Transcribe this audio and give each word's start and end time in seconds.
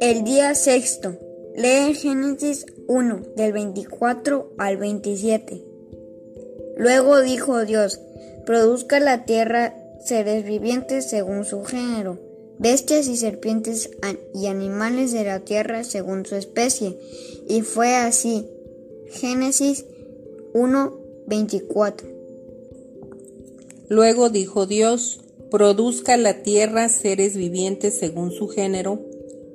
El 0.00 0.24
día 0.24 0.54
sexto. 0.54 1.16
Lee 1.54 1.94
Génesis 1.94 2.66
1 2.86 3.22
del 3.36 3.52
24 3.52 4.54
al 4.58 4.76
27. 4.76 5.62
Luego 6.76 7.20
dijo 7.20 7.64
Dios, 7.64 8.00
produzca 8.46 9.00
la 9.00 9.24
tierra 9.24 9.76
seres 10.04 10.44
vivientes 10.44 11.10
según 11.10 11.44
su 11.44 11.64
género, 11.64 12.18
bestias 12.58 13.06
y 13.08 13.16
serpientes 13.16 13.90
y 14.34 14.46
animales 14.46 15.12
de 15.12 15.24
la 15.24 15.40
tierra 15.40 15.84
según 15.84 16.26
su 16.26 16.34
especie. 16.34 16.98
Y 17.48 17.62
fue 17.62 17.94
así. 17.94 18.48
Génesis 19.10 19.84
1, 20.54 20.98
24. 21.26 22.08
Luego 23.88 24.28
dijo 24.28 24.66
Dios, 24.66 25.20
produzca 25.50 26.16
la 26.16 26.42
tierra 26.42 26.88
seres 26.88 27.36
vivientes 27.36 27.94
según 27.98 28.32
su 28.32 28.48
género, 28.48 29.00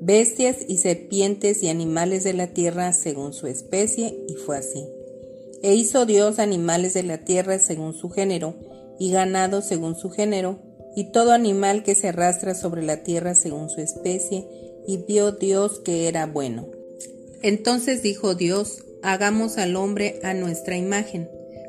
bestias 0.00 0.56
y 0.68 0.78
serpientes 0.78 1.62
y 1.62 1.68
animales 1.68 2.24
de 2.24 2.32
la 2.32 2.48
tierra 2.48 2.92
según 2.92 3.32
su 3.32 3.46
especie, 3.46 4.16
y 4.28 4.34
fue 4.34 4.58
así. 4.58 4.84
E 5.62 5.74
hizo 5.74 6.06
Dios 6.06 6.38
animales 6.38 6.94
de 6.94 7.02
la 7.02 7.18
tierra 7.18 7.58
según 7.58 7.92
su 7.92 8.08
género, 8.10 8.54
y 8.98 9.10
ganado 9.10 9.62
según 9.62 9.96
su 9.96 10.10
género, 10.10 10.58
y 10.96 11.04
todo 11.12 11.32
animal 11.32 11.82
que 11.82 11.94
se 11.94 12.08
arrastra 12.08 12.54
sobre 12.54 12.82
la 12.82 13.02
tierra 13.02 13.34
según 13.34 13.68
su 13.68 13.80
especie, 13.80 14.46
y 14.86 14.98
vio 14.98 15.32
Dios 15.32 15.80
que 15.80 16.08
era 16.08 16.26
bueno. 16.26 16.66
Entonces 17.42 18.02
dijo 18.02 18.34
Dios, 18.34 18.84
hagamos 19.02 19.58
al 19.58 19.76
hombre 19.76 20.20
a 20.22 20.34
nuestra 20.34 20.76
imagen, 20.76 21.28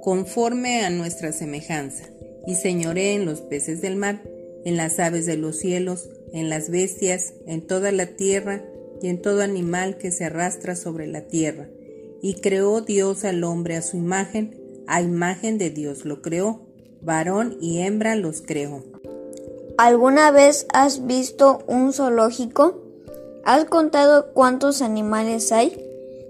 conforme 0.00 0.84
a 0.84 0.90
nuestra 0.90 1.32
semejanza, 1.32 2.04
y 2.46 2.54
señoré 2.56 3.14
en 3.14 3.24
los 3.24 3.40
peces 3.40 3.80
del 3.80 3.96
mar, 3.96 4.22
en 4.64 4.76
las 4.76 4.98
aves 4.98 5.26
de 5.26 5.36
los 5.36 5.56
cielos, 5.56 6.08
en 6.32 6.48
las 6.48 6.70
bestias, 6.70 7.34
en 7.46 7.66
toda 7.66 7.92
la 7.92 8.06
tierra 8.06 8.64
y 9.00 9.08
en 9.08 9.20
todo 9.20 9.42
animal 9.42 9.98
que 9.98 10.10
se 10.10 10.24
arrastra 10.24 10.76
sobre 10.76 11.06
la 11.06 11.22
tierra. 11.22 11.68
Y 12.20 12.34
creó 12.34 12.80
Dios 12.80 13.24
al 13.24 13.42
hombre 13.44 13.76
a 13.76 13.82
su 13.82 13.96
imagen, 13.96 14.56
a 14.86 15.02
imagen 15.02 15.58
de 15.58 15.70
Dios 15.70 16.04
lo 16.04 16.22
creó, 16.22 16.62
varón 17.00 17.56
y 17.60 17.80
hembra 17.80 18.14
los 18.14 18.42
creó. 18.42 18.84
¿Alguna 19.78 20.30
vez 20.30 20.66
has 20.72 21.06
visto 21.06 21.64
un 21.66 21.92
zoológico? 21.92 22.82
¿Has 23.44 23.64
contado 23.64 24.32
cuántos 24.32 24.82
animales 24.82 25.50
hay? 25.50 25.84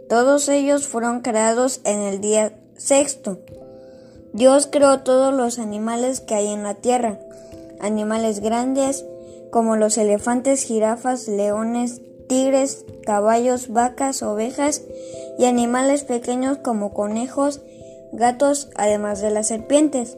Todos 0.08 0.48
ellos 0.48 0.86
fueron 0.86 1.20
creados 1.20 1.80
en 1.84 2.00
el 2.00 2.20
día 2.20 2.58
sexto. 2.76 3.40
Dios 4.32 4.66
creó 4.66 5.00
todos 5.00 5.34
los 5.34 5.58
animales 5.58 6.20
que 6.20 6.34
hay 6.34 6.48
en 6.48 6.62
la 6.62 6.74
tierra, 6.74 7.18
animales 7.80 8.40
grandes 8.40 9.04
como 9.50 9.76
los 9.76 9.98
elefantes, 9.98 10.62
jirafas, 10.62 11.28
leones, 11.28 12.00
tigres, 12.28 12.86
caballos, 13.04 13.68
vacas, 13.68 14.22
ovejas 14.22 14.82
y 15.38 15.44
animales 15.44 16.04
pequeños 16.04 16.56
como 16.56 16.94
conejos, 16.94 17.60
gatos, 18.12 18.70
además 18.74 19.20
de 19.20 19.30
las 19.30 19.48
serpientes. 19.48 20.16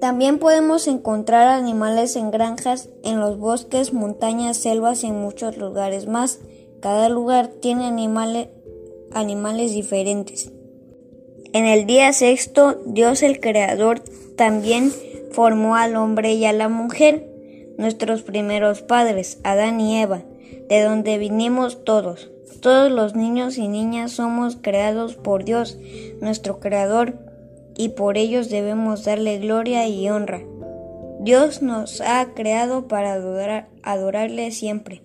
También 0.00 0.38
podemos 0.38 0.86
encontrar 0.86 1.48
animales 1.48 2.14
en 2.14 2.30
granjas, 2.30 2.90
en 3.02 3.18
los 3.20 3.38
bosques, 3.38 3.94
montañas, 3.94 4.58
selvas 4.58 5.02
y 5.02 5.06
en 5.06 5.20
muchos 5.20 5.56
lugares 5.56 6.06
más. 6.06 6.40
Cada 6.80 7.08
lugar 7.08 7.48
tiene 7.48 7.86
animales, 7.86 8.48
animales 9.12 9.72
diferentes. 9.72 10.52
En 11.54 11.64
el 11.64 11.86
día 11.86 12.12
sexto, 12.12 12.78
Dios 12.84 13.22
el 13.22 13.40
Creador 13.40 14.00
también 14.36 14.92
formó 15.32 15.76
al 15.76 15.96
hombre 15.96 16.34
y 16.34 16.44
a 16.44 16.52
la 16.52 16.68
mujer 16.68 17.26
nuestros 17.78 18.22
primeros 18.22 18.82
padres, 18.82 19.38
Adán 19.44 19.80
y 19.80 19.98
Eva, 20.02 20.22
de 20.68 20.82
donde 20.82 21.16
vinimos 21.16 21.84
todos. 21.84 22.30
Todos 22.60 22.92
los 22.92 23.14
niños 23.14 23.56
y 23.56 23.68
niñas 23.68 24.12
somos 24.12 24.58
creados 24.60 25.14
por 25.14 25.44
Dios, 25.44 25.78
nuestro 26.20 26.60
Creador, 26.60 27.14
y 27.76 27.90
por 27.90 28.18
ellos 28.18 28.50
debemos 28.50 29.04
darle 29.04 29.38
gloria 29.38 29.88
y 29.88 30.10
honra. 30.10 30.42
Dios 31.20 31.62
nos 31.62 32.00
ha 32.02 32.34
creado 32.34 32.88
para 32.88 33.14
adorarle 33.82 34.50
siempre. 34.50 35.02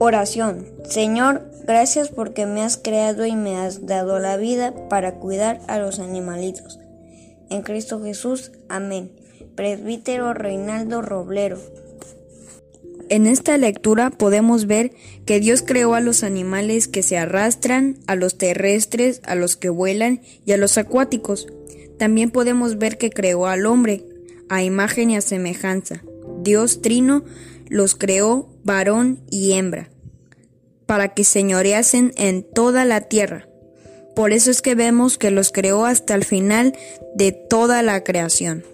Oración. 0.00 0.66
Señor, 0.88 1.48
gracias 1.66 2.08
porque 2.08 2.46
me 2.46 2.62
has 2.62 2.76
creado 2.76 3.24
y 3.24 3.36
me 3.36 3.56
has 3.56 3.86
dado 3.86 4.18
la 4.18 4.36
vida 4.36 4.74
para 4.88 5.14
cuidar 5.14 5.60
a 5.68 5.78
los 5.78 6.00
animalitos. 6.00 6.80
En 7.48 7.62
Cristo 7.62 8.02
Jesús. 8.02 8.50
Amén 8.68 9.12
presbítero 9.60 10.32
Reinaldo 10.32 11.02
Roblero. 11.02 11.58
En 13.10 13.26
esta 13.26 13.58
lectura 13.58 14.08
podemos 14.08 14.66
ver 14.66 14.92
que 15.26 15.38
Dios 15.38 15.62
creó 15.62 15.94
a 15.94 16.00
los 16.00 16.22
animales 16.22 16.88
que 16.88 17.02
se 17.02 17.18
arrastran, 17.18 17.98
a 18.06 18.14
los 18.14 18.38
terrestres, 18.38 19.20
a 19.24 19.34
los 19.34 19.56
que 19.56 19.68
vuelan 19.68 20.22
y 20.46 20.52
a 20.52 20.56
los 20.56 20.78
acuáticos. 20.78 21.46
También 21.98 22.30
podemos 22.30 22.78
ver 22.78 22.96
que 22.96 23.10
creó 23.10 23.46
al 23.46 23.66
hombre, 23.66 24.06
a 24.48 24.62
imagen 24.62 25.10
y 25.10 25.16
a 25.16 25.20
semejanza. 25.20 26.02
Dios 26.42 26.80
Trino 26.80 27.24
los 27.70 27.94
creó 27.94 28.50
varón 28.64 29.24
y 29.30 29.52
hembra, 29.52 29.88
para 30.84 31.14
que 31.14 31.24
señoreasen 31.24 32.12
en 32.16 32.42
toda 32.42 32.84
la 32.84 33.02
tierra. 33.02 33.48
Por 34.14 34.32
eso 34.32 34.50
es 34.50 34.60
que 34.60 34.74
vemos 34.74 35.16
que 35.16 35.30
los 35.30 35.52
creó 35.52 35.86
hasta 35.86 36.14
el 36.14 36.24
final 36.24 36.76
de 37.14 37.32
toda 37.32 37.82
la 37.82 38.04
creación. 38.04 38.64